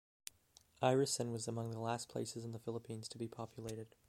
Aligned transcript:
Irosin 0.81 1.31
was 1.31 1.47
among 1.47 1.69
the 1.69 1.79
last 1.79 2.09
places 2.09 2.43
in 2.43 2.53
the 2.53 2.57
Philippines 2.59 3.07
to 3.09 3.19
be 3.19 3.27
populated. 3.27 3.85